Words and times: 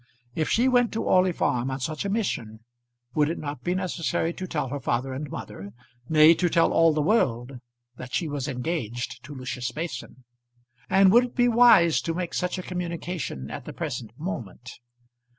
If 0.33 0.49
she 0.49 0.67
went 0.67 0.91
to 0.93 1.03
Orley 1.03 1.31
Farm 1.31 1.69
on 1.69 1.79
such 1.79 2.05
a 2.05 2.09
mission 2.09 2.61
would 3.13 3.29
it 3.29 3.37
not 3.37 3.61
be 3.61 3.75
necessary 3.75 4.33
to 4.33 4.47
tell 4.47 4.69
her 4.69 4.79
father 4.79 5.13
and 5.13 5.29
mother, 5.29 5.73
nay, 6.09 6.33
to 6.33 6.49
tell 6.49 6.73
all 6.73 6.91
the 6.91 7.03
world 7.03 7.59
that 7.97 8.11
she 8.11 8.27
was 8.27 8.47
engaged 8.47 9.23
to 9.25 9.35
Lucius 9.35 9.75
Mason; 9.75 10.23
and 10.89 11.11
would 11.11 11.23
it 11.25 11.35
be 11.35 11.47
wise 11.47 12.01
to 12.01 12.15
make 12.15 12.33
such 12.33 12.57
a 12.57 12.63
communication 12.63 13.51
at 13.51 13.65
the 13.65 13.73
present 13.73 14.09
moment? 14.17 14.71